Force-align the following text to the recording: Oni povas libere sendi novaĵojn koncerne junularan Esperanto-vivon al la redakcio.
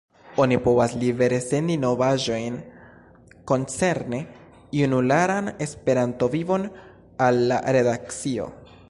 Oni 0.43 0.55
povas 0.67 0.93
libere 1.01 1.37
sendi 1.47 1.73
novaĵojn 1.81 2.55
koncerne 3.51 4.23
junularan 4.79 5.53
Esperanto-vivon 5.67 6.67
al 7.29 7.43
la 7.53 7.61
redakcio. 7.79 8.51